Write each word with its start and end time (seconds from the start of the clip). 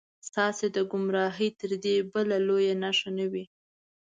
ستاسې 0.29 0.65
د 0.75 0.77
ګمراهۍ 0.91 1.49
تر 1.59 1.71
دې 1.83 1.95
بله 2.13 2.37
لویه 2.47 2.75
نښه 2.83 3.09
نه 3.17 3.25
وي. 3.31 3.45